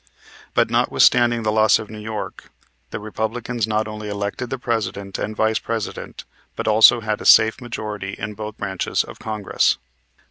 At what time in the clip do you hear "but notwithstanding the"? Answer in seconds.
0.55-1.51